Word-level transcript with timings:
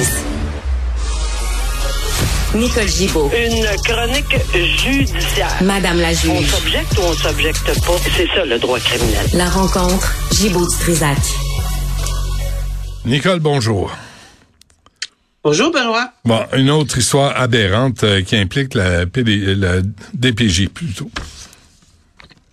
justice. 0.00 0.24
Nicole 2.54 2.88
Gibaud. 2.88 3.30
Une 3.32 3.64
chronique 3.84 4.36
judiciaire. 4.52 5.62
Madame 5.62 6.00
la 6.00 6.08
On 6.08 6.14
juge. 6.14 6.50
s'objecte 6.50 6.98
ou 6.98 7.02
on 7.02 7.12
s'objecte 7.14 7.64
pas? 7.86 7.92
C'est 8.16 8.26
ça 8.26 8.44
le 8.44 8.58
droit 8.58 8.80
criminel. 8.80 9.26
La 9.34 9.48
rencontre 9.48 10.12
Gibaud-Strisac. 10.32 11.18
Nicole, 13.04 13.38
bonjour. 13.40 13.92
Bonjour, 15.44 15.70
Benoît. 15.70 16.12
Bon, 16.24 16.40
une 16.54 16.70
autre 16.70 16.98
histoire 16.98 17.40
aberrante 17.40 18.04
euh, 18.04 18.20
qui 18.22 18.36
implique 18.36 18.74
la, 18.74 19.06
PD, 19.06 19.54
la 19.54 19.76
DPJ 20.12 20.68
plutôt. 20.68 21.10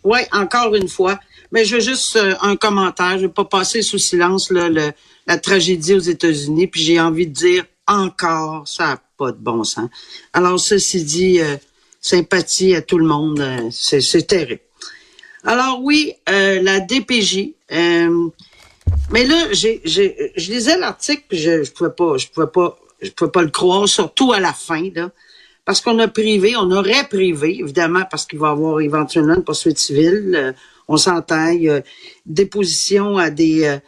Oui, 0.05 0.19
encore 0.31 0.73
une 0.75 0.87
fois. 0.87 1.19
Mais 1.51 1.65
je 1.65 1.75
veux 1.75 1.81
juste 1.81 2.15
euh, 2.15 2.33
un 2.41 2.55
commentaire. 2.55 3.11
Je 3.13 3.15
ne 3.15 3.21
vais 3.23 3.33
pas 3.33 3.43
passer 3.43 3.81
sous 3.81 3.97
silence 3.97 4.51
là, 4.51 4.69
le- 4.69 4.93
la 5.27 5.37
tragédie 5.37 5.93
aux 5.93 5.99
États-Unis. 5.99 6.67
Puis 6.67 6.81
j'ai 6.81 6.99
envie 6.99 7.27
de 7.27 7.33
dire 7.33 7.65
encore, 7.85 8.67
ça 8.67 8.85
n'a 8.85 9.01
pas 9.17 9.31
de 9.31 9.37
bon 9.37 9.63
sens. 9.63 9.89
Alors, 10.33 10.59
ceci 10.59 11.03
dit, 11.03 11.39
euh, 11.39 11.55
sympathie 12.01 12.75
à 12.75 12.81
tout 12.81 12.97
le 12.97 13.05
monde. 13.05 13.39
euh, 13.39 13.69
c'est 13.71 14.27
terrible. 14.27 14.61
Alors 15.43 15.81
oui, 15.81 16.13
euh, 16.29 16.61
la 16.61 16.79
DPJ. 16.79 17.53
mais 17.69 19.25
là, 19.25 19.47
j'ai, 19.51 19.81
je 19.85 20.51
lisais 20.51 20.77
l'article, 20.77 21.23
puis 21.29 21.37
je, 21.37 21.63
je 21.63 21.71
pouvais 21.71 21.91
pas, 21.91 22.17
je 22.17 22.27
pouvais 22.27 22.47
pas, 22.47 22.77
je 23.01 23.09
pouvais 23.11 23.31
pas 23.31 23.41
le 23.41 23.49
croire, 23.49 23.87
surtout 23.87 24.33
à 24.33 24.39
la 24.39 24.53
fin, 24.53 24.89
là, 24.93 25.11
parce 25.63 25.81
qu'on 25.81 25.99
a 25.99 26.07
privé, 26.07 26.55
on 26.57 26.71
aurait 26.71 27.07
privé, 27.07 27.59
évidemment, 27.59 28.03
parce 28.09 28.25
qu'il 28.25 28.39
va 28.39 28.49
y 28.49 28.51
avoir 28.51 28.81
éventuellement 28.81 29.35
une 29.35 29.43
poursuite 29.43 29.77
civile. 29.77 30.55
on 30.87 30.97
s'entend, 30.97 31.53
déposition 32.25 33.17
à 33.17 33.29
des, 33.29 33.79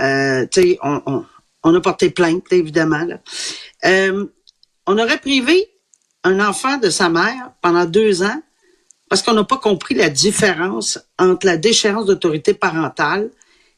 euh, 0.00 0.46
tu 0.50 0.62
sais, 0.62 0.78
on, 0.82 1.02
on, 1.06 1.24
on 1.62 1.74
a 1.74 1.80
porté 1.80 2.10
plainte, 2.10 2.44
évidemment. 2.52 3.04
Là. 3.04 3.20
Euh, 3.84 4.26
on 4.86 4.98
aurait 4.98 5.18
privé 5.18 5.70
un 6.24 6.40
enfant 6.40 6.76
de 6.78 6.90
sa 6.90 7.08
mère 7.08 7.52
pendant 7.60 7.84
deux 7.84 8.22
ans 8.22 8.42
parce 9.08 9.22
qu'on 9.22 9.34
n'a 9.34 9.44
pas 9.44 9.58
compris 9.58 9.94
la 9.94 10.08
différence 10.08 10.98
entre 11.18 11.46
la 11.46 11.56
déchéance 11.56 12.06
d'autorité 12.06 12.54
parentale 12.54 13.30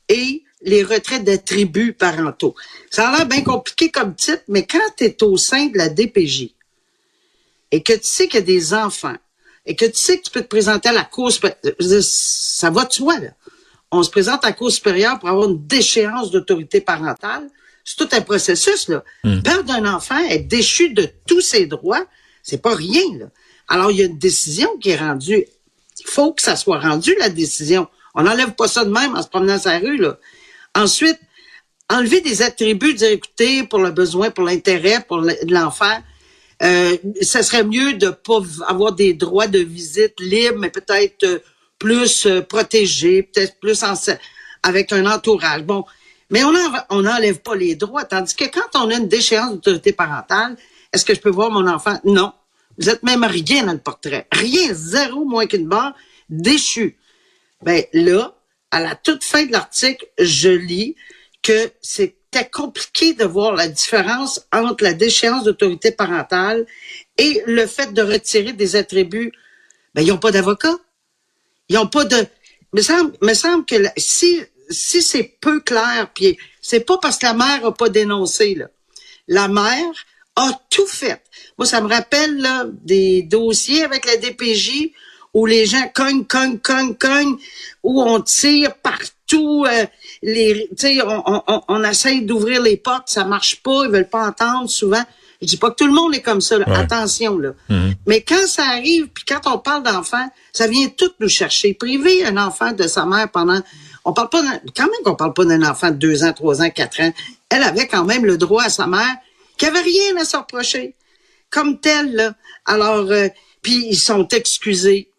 et 0.09 0.45
les 0.63 0.83
retraits 0.83 1.23
d'attributs 1.23 1.93
parentaux. 1.93 2.55
Ça 2.91 3.09
a 3.09 3.17
l'air 3.17 3.27
bien 3.27 3.43
compliqué 3.43 3.91
comme 3.91 4.15
titre, 4.15 4.43
mais 4.49 4.67
quand 4.67 4.79
tu 4.97 5.05
es 5.05 5.23
au 5.23 5.37
sein 5.37 5.67
de 5.67 5.79
la 5.79 5.89
DPJ 5.89 6.55
et 7.71 7.83
que 7.83 7.93
tu 7.93 8.05
sais 8.05 8.27
qu'il 8.27 8.41
y 8.41 8.43
a 8.43 8.47
des 8.47 8.75
enfants 8.75 9.17
et 9.67 9.77
que 9.77 9.85
tu 9.85 9.99
sais 9.99 10.19
que 10.19 10.25
tu 10.25 10.31
peux 10.31 10.43
te 10.43 10.49
présenter 10.49 10.89
à 10.89 10.93
la 10.93 11.09
dire, 11.11 12.03
ça 12.03 12.71
va 12.71 12.85
de 12.87 12.93
soi, 12.93 13.19
là. 13.19 13.31
On 13.91 14.03
se 14.03 14.11
présente 14.11 14.45
à 14.45 14.49
la 14.49 14.53
Cour 14.53 14.71
supérieure 14.71 15.19
pour 15.19 15.29
avoir 15.29 15.49
une 15.49 15.67
déchéance 15.67 16.31
d'autorité 16.31 16.81
parentale. 16.81 17.49
C'est 17.85 17.97
tout 17.97 18.09
un 18.13 18.21
processus, 18.21 18.89
là. 18.89 19.03
Perdre 19.43 19.73
un 19.73 19.95
enfant, 19.95 20.19
être 20.29 20.47
déchu 20.47 20.91
de 20.91 21.09
tous 21.27 21.41
ses 21.41 21.67
droits, 21.67 22.05
c'est 22.43 22.61
pas 22.61 22.75
rien, 22.75 23.05
là. 23.19 23.27
Alors, 23.67 23.91
il 23.91 23.99
y 23.99 24.03
a 24.03 24.07
une 24.07 24.19
décision 24.19 24.69
qui 24.79 24.91
est 24.91 24.97
rendue. 24.97 25.47
Il 26.01 26.07
faut 26.07 26.33
que 26.33 26.43
ça 26.43 26.57
soit 26.57 26.81
rendu, 26.81 27.15
la 27.19 27.29
décision. 27.29 27.87
On 28.15 28.23
n'enlève 28.23 28.53
pas 28.53 28.69
ça 28.69 28.85
de 28.85 28.91
même 28.91 29.15
en 29.17 29.23
se 29.23 29.29
promenant 29.29 29.59
la 29.65 29.79
rue, 29.79 29.97
là. 29.97 30.19
Ensuite, 30.75 31.19
enlever 31.91 32.21
des 32.21 32.43
attributs, 32.43 32.95
dire 32.95 33.11
écoutez, 33.11 33.65
pour 33.65 33.79
le 33.81 33.91
besoin, 33.91 34.31
pour 34.31 34.45
l'intérêt, 34.45 35.05
pour 35.07 35.25
l'enfant, 35.49 35.99
euh, 36.63 36.97
ça 37.23 37.43
serait 37.43 37.65
mieux 37.65 37.95
de 37.95 38.11
pas 38.11 38.41
avoir 38.67 38.93
des 38.93 39.15
droits 39.15 39.47
de 39.47 39.61
visite 39.61 40.19
libres, 40.19 40.59
mais 40.59 40.71
peut-être 40.71 41.25
euh, 41.25 41.39
plus 41.79 42.27
euh, 42.27 42.41
protégés, 42.43 43.23
peut-être 43.23 43.59
plus 43.61 43.83
en, 43.83 43.95
avec 44.63 44.93
un 44.93 45.07
entourage. 45.07 45.63
Bon, 45.63 45.85
mais 46.31 46.43
on 46.45 47.03
n'enlève 47.03 47.41
pas 47.41 47.55
les 47.55 47.75
droits, 47.75 48.05
tandis 48.05 48.35
que 48.35 48.45
quand 48.45 48.69
on 48.75 48.91
a 48.91 48.95
une 48.95 49.09
déchéance 49.09 49.53
d'autorité 49.53 49.93
parentale, 49.93 50.57
est-ce 50.93 51.05
que 51.05 51.15
je 51.15 51.21
peux 51.21 51.31
voir 51.31 51.51
mon 51.51 51.67
enfant? 51.67 51.99
Non. 52.05 52.33
Vous 52.79 52.89
êtes 52.91 53.03
même 53.03 53.25
rien 53.25 53.65
dans 53.65 53.73
le 53.73 53.79
portrait. 53.79 54.27
Rien, 54.31 54.73
zéro 54.73 55.25
moins 55.25 55.47
qu'une 55.47 55.67
barre, 55.67 55.95
déchu. 56.29 56.97
Ben 57.63 57.83
là, 57.93 58.35
à 58.71 58.81
la 58.81 58.95
toute 58.95 59.25
fin 59.25 59.47
de 59.47 59.53
l'article, 59.53 60.07
je 60.19 60.51
lis 60.51 60.95
que 61.43 61.71
c'était 61.81 62.49
compliqué 62.53 63.15
de 63.15 63.25
voir 63.25 63.55
la 63.55 63.69
différence 63.69 64.47
entre 64.53 64.85
la 64.85 64.93
déchéance 64.93 65.45
d'autorité 65.45 65.91
parentale 65.91 66.67
et 67.17 67.43
le 67.47 67.67
fait 67.67 67.93
de 67.93 68.03
retirer 68.03 68.53
des 68.53 68.77
attributs. 68.77 69.33
Ben, 69.95 70.03
ils 70.03 70.09
n'ont 70.09 70.19
pas 70.19 70.31
d'avocat. 70.31 70.77
Ils 71.69 71.77
n'ont 71.77 71.87
pas 71.87 72.05
de. 72.05 72.27
Me 72.73 72.83
semble, 72.83 73.13
me 73.23 73.35
semble 73.35 73.65
que 73.65 73.77
si, 73.97 74.43
si 74.69 75.03
c'est 75.03 75.37
peu 75.41 75.61
clair, 75.61 76.11
puis 76.15 76.37
c'est 76.61 76.81
pas 76.81 76.99
parce 76.99 77.17
que 77.17 77.27
la 77.27 77.35
mère 77.35 77.65
a 77.65 77.75
pas 77.75 77.89
dénoncé, 77.89 78.55
là. 78.55 78.67
La 79.27 79.49
mère 79.49 79.93
a 80.37 80.53
tout 80.71 80.87
fait. 80.87 81.23
Moi, 81.59 81.67
ça 81.67 81.81
me 81.81 81.89
rappelle 81.89 82.37
là, 82.39 82.65
des 82.67 83.23
dossiers 83.23 83.85
avec 83.85 84.07
la 84.07 84.17
DPJ 84.17 84.93
où 85.35 85.47
les 85.47 85.67
gens 85.67 85.91
cognent, 85.95 86.25
cognent, 86.25 86.59
cognent, 86.59 86.95
cognent, 86.95 87.37
où 87.83 88.03
on 88.03 88.21
tire 88.21 88.75
partout. 88.77 89.18
Euh, 89.37 89.85
les, 90.23 90.69
tu 90.71 90.77
sais, 90.77 91.03
on, 91.03 91.23
on, 91.47 91.63
on- 91.69 91.85
essaye 91.85 92.23
d'ouvrir 92.23 92.63
les 92.63 92.77
portes, 92.77 93.09
ça 93.09 93.25
marche 93.25 93.63
pas, 93.63 93.85
ils 93.85 93.91
veulent 93.91 94.09
pas 94.09 94.27
entendre 94.27 94.69
souvent. 94.71 95.03
Je 95.41 95.47
dis 95.47 95.57
pas 95.57 95.71
que 95.71 95.77
tout 95.77 95.87
le 95.87 95.93
monde 95.93 96.15
est 96.15 96.21
comme 96.23 96.41
ça, 96.41 96.59
là. 96.59 96.69
Ouais. 96.69 96.77
attention 96.77 97.39
là. 97.39 97.51
Mais 98.07 98.23
quand 98.23 98.47
ça 98.49 98.65
arrive, 98.65 99.07
puis 99.09 99.25
quand 99.25 99.41
on 99.47 99.59
parle 99.59 99.85
d'enfants, 99.85 100.29
ça 100.53 100.67
vient 100.67 100.89
tout 100.89 101.11
nous 101.21 101.29
chercher. 101.29 101.75
Priver 101.75 102.25
un 102.25 102.37
enfant 102.37 102.73
de 102.73 102.89
sa 102.89 103.07
mère 103.07 103.31
pendant, 103.31 103.61
on 104.05 104.13
parle 104.13 104.31
pas, 104.31 104.43
d'un- 104.43 104.61
quand 104.77 104.85
même 104.85 105.03
qu'on 105.05 105.15
parle 105.15 105.35
pas 105.35 105.45
d'un 105.45 105.63
enfant 105.63 105.91
de 105.91 105.97
deux 105.97 106.25
ans, 106.25 106.33
trois 106.33 106.61
ans, 106.63 106.71
quatre 106.71 107.01
ans. 107.01 107.13
Elle 107.51 107.63
avait 107.63 107.87
quand 107.87 108.05
même 108.05 108.25
le 108.25 108.37
droit 108.37 108.65
à 108.65 108.69
sa 108.71 108.87
mère, 108.89 109.15
qui 109.57 109.67
avait 109.67 109.81
rien 109.81 110.17
à 110.17 110.25
se 110.25 110.37
reprocher, 110.37 110.95
comme 111.51 111.79
telle 111.81 112.15
là. 112.15 112.35
Alors, 112.65 113.11
euh, 113.11 113.29
puis 113.63 113.87
ils 113.91 113.97
sont 113.99 114.27
excusés. 114.29 115.11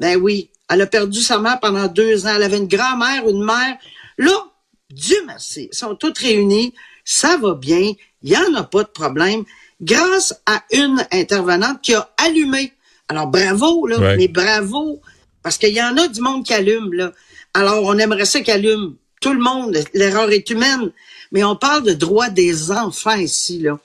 Ben 0.00 0.16
oui, 0.16 0.50
elle 0.68 0.82
a 0.82 0.86
perdu 0.86 1.20
sa 1.20 1.38
mère 1.38 1.60
pendant 1.60 1.86
deux 1.86 2.26
ans. 2.26 2.32
Elle 2.36 2.42
avait 2.42 2.58
une 2.58 2.68
grand-mère, 2.68 3.28
une 3.28 3.44
mère. 3.44 3.76
Là, 4.18 4.44
Dieu 4.90 5.16
merci, 5.26 5.68
ils 5.72 5.76
sont 5.76 5.94
toutes 5.94 6.18
réunies. 6.18 6.74
Ça 7.04 7.36
va 7.38 7.54
bien. 7.54 7.92
Il 8.22 8.30
y 8.30 8.36
en 8.36 8.54
a 8.54 8.64
pas 8.64 8.82
de 8.82 8.88
problème. 8.88 9.44
Grâce 9.80 10.34
à 10.46 10.64
une 10.72 11.06
intervenante 11.12 11.80
qui 11.82 11.94
a 11.94 12.10
allumé. 12.18 12.72
Alors, 13.08 13.28
bravo, 13.28 13.86
là. 13.86 13.98
Ouais. 13.98 14.16
Mais 14.16 14.28
bravo. 14.28 15.00
Parce 15.42 15.56
qu'il 15.56 15.72
y 15.72 15.82
en 15.82 15.96
a 15.96 16.08
du 16.08 16.20
monde 16.20 16.44
qui 16.44 16.52
allume, 16.52 16.92
là. 16.92 17.12
Alors, 17.54 17.84
on 17.84 17.96
aimerait 17.96 18.26
ça 18.26 18.40
qu'il 18.40 18.52
allume. 18.52 18.96
Tout 19.20 19.32
le 19.32 19.40
monde. 19.40 19.78
L'erreur 19.94 20.30
est 20.30 20.50
humaine. 20.50 20.92
Mais 21.32 21.44
on 21.44 21.56
parle 21.56 21.84
de 21.84 21.92
droit 21.92 22.28
des 22.28 22.70
enfants 22.70 23.16
ici, 23.16 23.60
là 23.60 23.78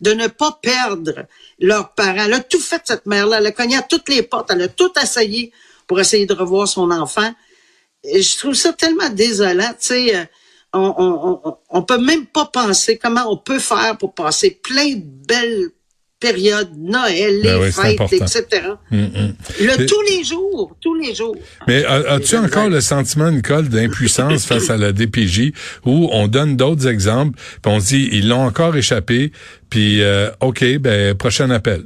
de 0.00 0.12
ne 0.12 0.26
pas 0.26 0.58
perdre 0.62 1.26
leurs 1.58 1.92
parents. 1.92 2.24
Elle 2.24 2.34
a 2.34 2.40
tout 2.40 2.60
fait, 2.60 2.82
cette 2.84 3.06
mère-là. 3.06 3.38
Elle 3.38 3.46
a 3.46 3.52
cogné 3.52 3.76
à 3.76 3.82
toutes 3.82 4.08
les 4.08 4.22
portes. 4.22 4.50
Elle 4.50 4.62
a 4.62 4.68
tout 4.68 4.92
essayé 5.02 5.52
pour 5.86 6.00
essayer 6.00 6.26
de 6.26 6.34
revoir 6.34 6.68
son 6.68 6.90
enfant. 6.90 7.32
Et 8.04 8.22
je 8.22 8.38
trouve 8.38 8.54
ça 8.54 8.72
tellement 8.72 9.08
désolant. 9.10 9.70
Tu 9.80 9.86
sais, 9.86 10.16
euh, 10.16 10.24
on, 10.72 10.94
on, 10.98 11.40
on, 11.44 11.56
on 11.70 11.82
peut 11.82 11.98
même 11.98 12.26
pas 12.26 12.46
penser 12.46 12.98
comment 12.98 13.30
on 13.30 13.36
peut 13.36 13.58
faire 13.58 13.96
pour 13.98 14.14
passer 14.14 14.60
plein 14.62 14.94
de 14.94 15.02
belles 15.26 15.70
périodes, 16.18 16.70
Noël, 16.76 17.36
les 17.36 17.42
Ben 17.42 17.60
oui, 17.60 17.72
fêtes, 17.72 18.12
etc. 18.12 18.62
Hum, 18.90 19.10
hum. 19.14 19.34
Le, 19.60 19.86
tous 19.86 20.00
les 20.02 20.24
jours, 20.24 20.74
tous 20.80 20.94
les 20.94 21.14
jours. 21.14 21.36
Mais 21.68 21.84
as-tu 21.84 22.36
encore 22.36 22.68
le 22.68 22.80
sentiment, 22.80 23.30
Nicole, 23.30 23.68
d'impuissance 23.68 24.46
face 24.46 24.70
à 24.70 24.76
la 24.76 24.92
DPJ 24.92 25.52
où 25.84 26.08
on 26.12 26.26
donne 26.26 26.56
d'autres 26.56 26.86
exemples, 26.86 27.38
puis 27.62 27.72
on 27.72 27.80
se 27.80 27.88
dit, 27.88 28.08
ils 28.12 28.28
l'ont 28.28 28.44
encore 28.44 28.76
échappé, 28.76 29.30
puis 29.68 30.02
euh, 30.02 30.30
OK, 30.40 30.64
ben 30.78 31.14
prochain 31.14 31.50
appel. 31.50 31.84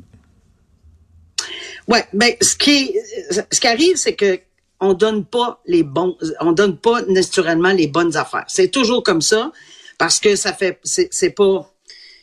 Ouais, 1.88 2.04
ben 2.12 2.32
ce 2.41 2.54
qui 2.56 2.94
ce 3.28 3.60
qui 3.60 3.66
arrive 3.66 3.96
c'est 3.96 4.14
que 4.14 4.41
on 4.80 4.94
donne 4.94 5.24
pas 5.24 5.60
les 5.66 5.82
bons 5.82 6.16
on 6.41 6.52
donne 6.52 6.76
pas 6.76 7.02
naturellement 7.02 7.72
les 7.72 7.86
bonnes 7.86 8.16
affaires. 8.16 8.44
C'est 8.48 8.68
toujours 8.68 9.02
comme 9.02 9.22
ça 9.22 9.52
parce 9.98 10.20
que 10.20 10.36
ça 10.36 10.52
fait 10.52 10.80
c'est 10.84 11.30
pas 11.30 11.70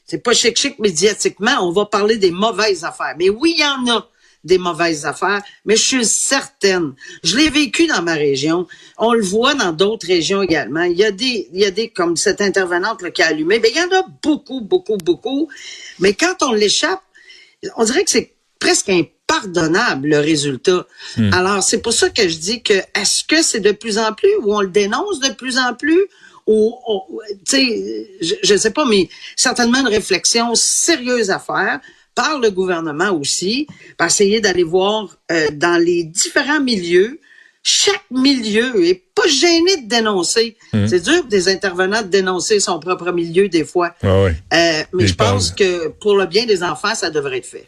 c'est 0.06 0.20
pas 0.20 0.34
chic 0.34 0.58
chic 0.58 0.80
médiatiquement, 0.80 1.58
on 1.62 1.72
va 1.72 1.86
parler 1.86 2.18
des 2.18 2.32
mauvaises 2.32 2.84
affaires. 2.86 3.16
Mais 3.20 3.30
oui, 3.30 3.56
il 3.58 3.62
y 3.62 3.66
en 3.66 3.98
a 3.98 4.10
des 4.44 4.58
mauvaises 4.58 5.06
affaires, 5.06 5.42
mais 5.66 5.76
je 5.76 5.84
suis 5.84 6.06
certaine. 6.06 6.94
Je 7.24 7.36
l'ai 7.36 7.50
vécu 7.50 7.86
dans 7.88 8.02
ma 8.02 8.14
région. 8.14 8.68
On 8.98 9.14
le 9.14 9.22
voit 9.22 9.54
dans 9.54 9.74
d'autres 9.74 10.08
régions 10.08 10.42
également. 10.42 10.84
Il 10.84 10.98
y 10.98 11.04
a 11.04 11.12
des, 11.12 11.50
il 11.54 11.60
y 11.60 11.66
a 11.66 11.72
des, 11.72 11.90
comme 11.90 12.16
cette 12.16 12.42
intervenante 12.42 13.02
là, 13.02 13.12
qui 13.12 13.22
a 13.22 13.28
allumé, 13.28 13.60
mais 13.60 13.70
il 13.70 13.78
y 13.78 13.82
en 13.82 14.00
a 14.00 14.06
beaucoup, 14.24 14.62
beaucoup, 14.62 14.98
beaucoup. 14.98 15.50
Mais 16.00 16.14
quand 16.14 16.42
on 16.42 16.54
l'échappe, 16.54 17.02
on 17.76 17.84
dirait 17.84 18.06
que 18.06 18.12
c'est 18.12 18.34
presque 18.60 18.90
impardonnable 19.30 20.10
le 20.10 20.20
résultat. 20.20 20.88
Alors 21.32 21.62
c'est 21.62 21.82
pour 21.82 21.94
ça 21.94 22.10
que 22.10 22.28
je 22.28 22.38
dis 22.38 22.62
que 22.62 22.74
est-ce 22.74 23.24
que 23.24 23.42
c'est 23.42 23.60
de 23.60 23.72
plus 23.72 23.98
en 23.98 24.14
plus 24.14 24.34
ou 24.42 24.56
on 24.56 24.62
le 24.62 24.70
dénonce 24.70 25.20
de 25.20 25.34
plus 25.34 25.58
en 25.58 25.74
plus? 25.74 26.06
Ou 26.48 26.74
sais 27.46 28.10
je, 28.22 28.36
je 28.42 28.56
sais 28.56 28.72
pas 28.72 28.86
mais 28.86 29.10
certainement 29.36 29.80
une 29.80 29.88
réflexion 29.88 30.56
sérieuse 30.56 31.30
à 31.30 31.40
faire 31.40 31.82
par 32.16 32.40
le 32.40 32.50
gouvernement 32.50 33.12
aussi, 33.12 33.68
pour 33.96 34.08
essayer 34.08 34.42
d'aller 34.42 34.64
voir 34.64 35.16
euh, 35.32 35.50
dans 35.54 35.78
les 35.78 36.04
différents 36.04 36.60
milieux 36.60 37.20
chaque 37.68 38.06
milieu 38.12 38.86
est 38.86 39.04
pas 39.14 39.28
gêné 39.28 39.82
de 39.82 39.90
dénoncer. 39.90 40.56
Hum. 40.74 40.88
C'est 40.88 41.02
dur 41.02 41.20
pour 41.20 41.30
des 41.30 41.50
intervenants 41.50 42.02
de 42.02 42.08
dénoncer 42.08 42.62
son 42.62 42.80
propre 42.80 43.12
milieu 43.12 43.50
des 43.50 43.66
fois. 43.66 43.94
Ah 44.02 44.24
ouais. 44.24 44.36
Euh, 44.54 44.84
mais 44.94 45.06
je 45.06 45.16
pense 45.16 45.52
que 45.52 45.90
pour 45.90 46.16
le 46.16 46.26
bien 46.28 46.46
des 46.46 46.64
enfants, 46.64 46.96
ça 46.96 47.10
devrait 47.10 47.40
être 47.40 47.46
fait. 47.46 47.68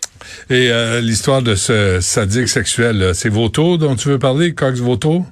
Et 0.50 0.72
euh, 0.72 1.02
l'histoire 1.02 1.42
de 1.42 1.54
ce 1.54 2.00
sadique 2.00 2.48
sexuel, 2.48 3.12
c'est 3.14 3.28
Vautour 3.28 3.78
dont 3.78 3.98
tu 3.98 4.08
veux 4.08 4.20
parler, 4.20 4.56
Cox 4.56 4.80
Vautour? 4.80 5.26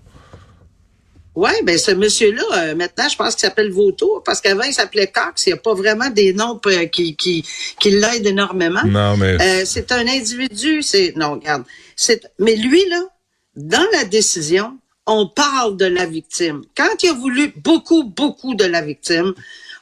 Oui, 1.36 1.52
ben 1.64 1.78
ce 1.78 1.92
monsieur-là, 1.92 2.44
euh, 2.58 2.75
maintenant, 2.75 3.08
je 3.10 3.16
pense 3.16 3.36
qu'il 3.36 3.48
s'appelle 3.48 3.72
Vautour, 3.72 4.22
parce 4.25 4.42
qu'avant, 4.42 4.64
il 4.64 4.74
s'appelait 4.74 5.08
Cox. 5.08 5.46
Il 5.46 5.50
n'y 5.50 5.54
a 5.54 5.62
pas 5.62 5.75
vraiment 5.75 6.10
des 6.10 6.34
noms 6.34 6.60
qui, 6.92 7.16
qui, 7.16 7.46
qui 7.80 7.92
l'aident 7.92 8.28
énormément. 8.28 8.84
Non, 8.86 9.16
mais 9.16 9.64
c'est 9.64 9.94
un 9.94 10.06
individu, 10.08 10.81
c'est 10.81 11.14
non, 11.16 11.36
regarde, 11.36 11.64
c'est 11.96 12.22
mais 12.40 12.56
lui 12.56 12.84
là, 12.90 13.04
dans 13.57 13.86
la 13.92 14.06
décision, 14.06 14.77
on 15.07 15.27
parle 15.27 15.77
de 15.77 15.86
la 15.86 16.06
victime. 16.06 16.62
Quand 16.75 17.01
il 17.01 17.09
a 17.09 17.13
voulu 17.13 17.51
beaucoup, 17.57 18.04
beaucoup 18.04 18.54
de 18.54 18.65
la 18.65 18.81
victime, 18.81 19.33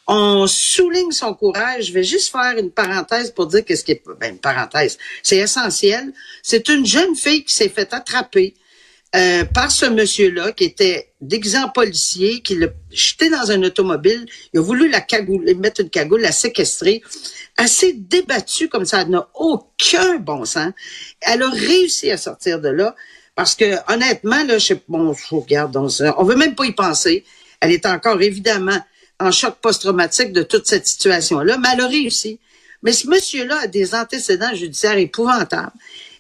on 0.08 0.48
souligne 0.48 1.12
son 1.12 1.34
courage. 1.34 1.88
Je 1.88 1.94
vais 1.94 2.04
juste 2.04 2.32
faire 2.32 2.58
une 2.58 2.72
parenthèse 2.72 3.32
pour 3.32 3.48
dire 3.48 3.66
qu'est-ce 3.66 3.84
qui 3.84 3.92
est 3.92 4.04
ben, 4.20 4.34
une 4.34 4.40
parenthèse, 4.40 4.98
c'est 5.24 5.38
essentiel. 5.38 6.14
C'est 6.42 6.70
une 6.70 6.86
jeune 6.86 7.16
fille 7.16 7.44
qui 7.44 7.54
s'est 7.54 7.70
fait 7.70 7.94
attraper 7.94 8.54
euh, 9.16 9.44
par 9.46 9.72
ce 9.72 9.86
monsieur-là 9.86 10.54
qui 10.54 10.64
était 10.66 11.12
déguisé 11.20 11.58
en 11.58 11.70
policier, 11.70 12.42
qui 12.42 12.56
l'a 12.56 12.68
jeté 12.92 13.30
dans 13.30 13.52
un 13.52 13.62
automobile. 13.64 14.26
Il 14.54 14.60
a 14.60 14.64
voulu 14.64 14.90
la 14.90 15.02
cagoule, 15.02 15.44
mettre 15.56 15.82
une 15.82 15.90
cagoule, 15.90 16.22
la 16.22 16.32
séquestrer. 16.32 17.02
S'est 17.66 17.94
débattue 17.94 18.70
comme 18.70 18.86
ça, 18.86 19.02
elle 19.02 19.10
n'a 19.10 19.28
aucun 19.34 20.18
bon 20.18 20.46
sens. 20.46 20.72
Elle 21.20 21.42
a 21.42 21.50
réussi 21.50 22.12
à 22.12 22.18
sortir 22.18 22.62
de 22.62 22.70
là 22.70 22.96
parce 23.36 23.56
que 23.56 23.76
honnêtement, 23.94 24.44
là, 24.46 24.58
je 24.58 24.68
sais, 24.68 24.82
bon, 24.88 25.14
je 25.14 25.36
regarde, 25.36 25.76
on, 25.76 25.88
on 26.18 26.24
veut 26.24 26.36
même 26.36 26.56
pas 26.56 26.66
y 26.66 26.72
penser. 26.72 27.26
Elle 27.60 27.72
est 27.72 27.86
encore 27.86 28.22
évidemment 28.22 28.80
en 29.20 29.32
choc 29.32 29.56
post-traumatique 29.62 30.34
de 30.34 30.44
toute 30.44 30.68
cette 30.68 30.88
situation-là, 30.88 31.58
mais 31.58 31.70
elle 31.74 31.82
a 31.82 31.88
réussi. 31.88 32.40
Mais 32.84 32.92
ce 32.92 33.08
monsieur-là 33.08 33.62
a 33.64 33.68
des 33.68 33.96
antécédents 33.96 34.54
judiciaires 34.54 34.98
épouvantables. 34.98 35.72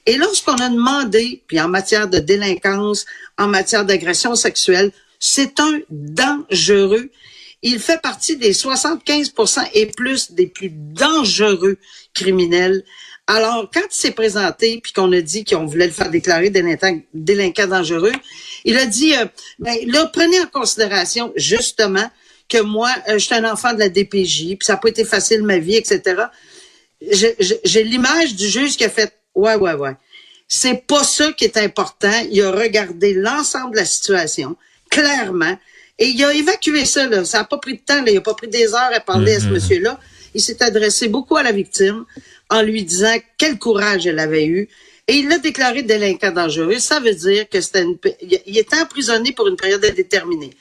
Et 0.06 0.18
lorsqu'on 0.18 0.56
a 0.56 0.70
demandé, 0.70 1.42
puis 1.48 1.60
en 1.60 1.68
matière 1.68 2.08
de 2.08 2.20
délinquance, 2.20 3.06
en 3.38 3.48
matière 3.48 3.86
d'agression 3.86 4.36
sexuelle, 4.36 4.92
c'est 5.20 5.60
un 5.60 5.80
dangereux. 5.90 7.10
Il 7.64 7.80
fait 7.80 8.02
partie 8.02 8.38
des 8.38 8.54
75% 8.54 9.68
et 9.74 9.88
plus 9.88 10.32
des 10.32 10.48
plus 10.48 10.70
dangereux 10.70 11.78
criminels. 12.14 12.84
Alors, 13.28 13.70
quand 13.74 13.82
il 13.82 13.96
s'est 13.96 14.12
présenté, 14.12 14.80
puis 14.84 14.94
qu'on 14.94 15.12
a 15.12 15.22
dit 15.22 15.46
qu'on 15.46 15.66
voulait 15.66 15.88
le 15.88 15.92
faire 15.92 16.12
déclarer 16.12 16.52
délinquant, 16.52 17.00
délinquant 17.14 17.68
dangereux, 17.68 18.12
il 18.66 18.78
a 18.78 18.86
dit, 18.86 19.16
euh, 19.16 19.26
ben, 19.58 19.76
là, 19.88 20.06
prenez 20.14 20.40
en 20.42 20.46
considération, 20.46 21.34
justement, 21.36 22.08
que 22.48 22.62
moi, 22.62 22.90
euh, 23.10 23.14
je 23.14 23.26
suis 23.26 23.34
un 23.36 23.52
enfant 23.52 23.74
de 23.74 23.80
la 23.80 23.90
DPJ, 23.90 24.58
puis 24.58 24.60
ça 24.62 24.74
n'a 24.74 24.78
pas 24.78 24.90
été 24.90 25.04
facile 25.06 25.42
ma 25.42 25.58
vie, 25.58 25.76
etc. 25.76 26.26
J'ai 27.02 27.84
l'image 27.84 28.36
du 28.36 28.48
juge 28.48 28.78
qui 28.78 28.86
a 28.86 28.90
fait, 28.90 29.12
ouais, 29.34 29.56
ouais, 29.56 29.74
ouais. 29.74 29.96
C'est 30.48 30.86
pas 30.86 31.04
ça 31.04 31.32
qui 31.34 31.46
est 31.46 31.58
important. 31.58 32.14
Il 32.32 32.40
a 32.44 32.52
regardé 32.52 33.14
l'ensemble 33.16 33.72
de 33.72 33.78
la 33.78 33.86
situation, 33.86 34.56
clairement, 34.92 35.58
et 35.98 36.08
il 36.10 36.24
a 36.24 36.34
évacué 36.34 36.86
ça. 36.86 37.08
Là. 37.08 37.26
Ça 37.26 37.40
n'a 37.40 37.44
pas 37.46 37.58
pris 37.58 37.74
de 37.74 37.80
temps. 37.80 38.02
Là. 38.04 38.12
Il 38.12 38.16
n'a 38.16 38.22
pas 38.22 38.34
pris 38.36 38.48
des 38.48 38.74
heures 38.74 38.92
à 38.94 39.00
parler 39.00 39.36
à 39.36 39.40
ce 39.40 39.48
monsieur-là. 39.48 40.00
Il 40.36 40.42
s'est 40.42 40.62
adressé 40.62 41.08
beaucoup 41.08 41.38
à 41.38 41.44
la 41.44 41.54
victime 41.54 42.06
en 42.50 42.62
lui 42.62 42.84
disant 42.84 43.16
quel 43.38 43.58
courage 43.58 44.06
elle 44.06 44.20
avait 44.20 44.46
eu. 44.46 44.68
Et 45.08 45.14
il 45.14 45.30
l'a 45.30 45.38
déclaré 45.38 45.82
délinquant 45.82 46.32
dangereux. 46.32 46.78
Ça 46.80 47.00
veut 47.00 47.16
dire 47.16 47.48
que 47.48 47.62
c'était 47.62 47.86
il 48.46 48.58
était 48.58 48.78
emprisonné 48.78 49.32
pour 49.32 49.48
une 49.48 49.56
période 49.56 49.84
indéterminée. 49.84 50.52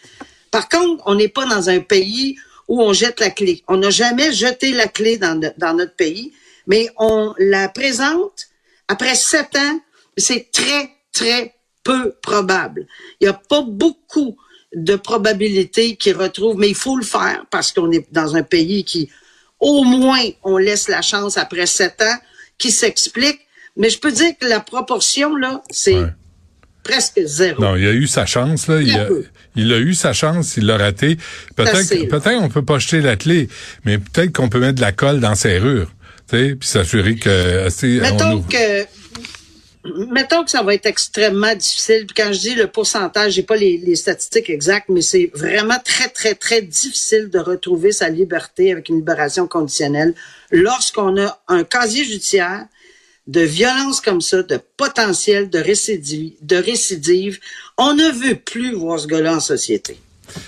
Par 0.50 0.68
contre, 0.68 1.02
on 1.06 1.16
n'est 1.16 1.28
pas 1.28 1.44
dans 1.46 1.68
un 1.68 1.80
pays 1.80 2.36
où 2.68 2.80
on 2.80 2.92
jette 2.92 3.18
la 3.18 3.30
clé. 3.30 3.62
On 3.66 3.76
n'a 3.78 3.90
jamais 3.90 4.32
jeté 4.32 4.70
la 4.70 4.86
clé 4.86 5.18
dans, 5.18 5.38
dans 5.58 5.74
notre 5.74 5.96
pays, 5.96 6.32
mais 6.68 6.88
on 6.96 7.34
la 7.38 7.68
présente 7.68 8.46
après 8.86 9.16
sept 9.16 9.56
ans. 9.56 9.80
C'est 10.16 10.52
très, 10.52 10.90
très 11.12 11.54
peu 11.82 12.12
probable. 12.22 12.86
Il 13.20 13.24
n'y 13.24 13.28
a 13.28 13.34
pas 13.34 13.62
beaucoup 13.62 14.36
de 14.72 14.94
probabilités 14.94 15.96
qu'il 15.96 16.16
retrouve, 16.16 16.56
mais 16.58 16.68
il 16.68 16.74
faut 16.76 16.96
le 16.96 17.04
faire 17.04 17.44
parce 17.50 17.72
qu'on 17.72 17.90
est 17.90 18.06
dans 18.12 18.36
un 18.36 18.42
pays 18.44 18.84
qui, 18.84 19.10
au 19.60 19.84
moins, 19.84 20.22
on 20.42 20.56
laisse 20.58 20.88
la 20.88 21.02
chance 21.02 21.36
après 21.38 21.66
sept 21.66 22.00
ans, 22.02 22.16
qui 22.58 22.70
s'explique. 22.70 23.40
Mais 23.76 23.90
je 23.90 23.98
peux 23.98 24.12
dire 24.12 24.32
que 24.40 24.46
la 24.46 24.60
proportion, 24.60 25.34
là, 25.36 25.62
c'est 25.70 25.94
Ouais. 25.98 26.06
presque 26.82 27.20
zéro. 27.24 27.60
non, 27.60 27.76
il 27.76 27.86
a 27.88 27.92
eu 27.92 28.06
sa 28.06 28.26
chance, 28.26 28.68
là. 28.68 28.80
Il 28.80 28.96
a, 28.98 29.06
peu. 29.06 29.24
il 29.56 29.72
a 29.72 29.78
eu 29.78 29.94
sa 29.94 30.12
chance, 30.12 30.56
il 30.56 30.66
l'a 30.66 30.76
raté. 30.76 31.16
Peut-être, 31.56 32.08
peut-être 32.08 32.40
on 32.42 32.48
peut 32.48 32.64
pas 32.64 32.78
jeter 32.78 33.00
la 33.00 33.16
clé, 33.16 33.48
mais 33.84 33.98
peut-être 33.98 34.32
qu'on 34.32 34.48
peut 34.48 34.60
mettre 34.60 34.76
de 34.76 34.80
la 34.80 34.92
colle 34.92 35.18
dans 35.20 35.34
ses 35.34 35.58
sais, 36.30 36.54
puis 36.54 36.68
s'assurer 36.68 37.16
que, 37.16 37.68
on 37.98 38.00
Mettons 38.00 38.32
ouvre- 38.34 38.48
que 38.48 38.86
mettons 40.10 40.44
que 40.44 40.50
ça 40.50 40.62
va 40.62 40.74
être 40.74 40.86
extrêmement 40.86 41.54
difficile. 41.54 42.06
Puis 42.06 42.14
quand 42.22 42.32
je 42.32 42.38
dis 42.40 42.54
le 42.54 42.66
pourcentage, 42.66 43.32
j'ai 43.32 43.42
pas 43.42 43.56
les, 43.56 43.76
les 43.78 43.96
statistiques 43.96 44.50
exactes, 44.50 44.88
mais 44.88 45.02
c'est 45.02 45.30
vraiment 45.34 45.78
très, 45.84 46.08
très, 46.08 46.34
très 46.34 46.62
difficile 46.62 47.28
de 47.30 47.38
retrouver 47.38 47.92
sa 47.92 48.08
liberté 48.08 48.72
avec 48.72 48.88
une 48.88 48.96
libération 48.96 49.46
conditionnelle 49.46 50.14
lorsqu'on 50.50 51.20
a 51.20 51.42
un 51.48 51.64
casier 51.64 52.04
judiciaire 52.04 52.66
de 53.26 53.40
violence 53.40 54.00
comme 54.00 54.20
ça, 54.20 54.42
de 54.42 54.60
potentiel 54.76 55.48
de 55.48 55.58
récidive, 55.58 56.32
de 56.42 56.56
récidive. 56.56 57.40
On 57.78 57.94
ne 57.94 58.10
veut 58.10 58.36
plus 58.36 58.74
voir 58.74 58.98
ce 59.00 59.06
gars-là 59.06 59.36
en 59.36 59.40
société. 59.40 59.98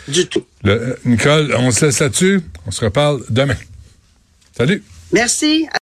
Du 0.08 0.26
tout. 0.26 0.44
Le- 0.62 0.72
euh, 0.72 0.96
Nicole, 1.04 1.54
on 1.58 1.70
se 1.70 1.86
laisse 1.86 2.00
là-dessus. 2.00 2.40
On 2.66 2.70
se 2.70 2.84
reparle 2.84 3.22
demain. 3.30 3.56
Salut. 4.56 4.82
Merci. 5.12 5.66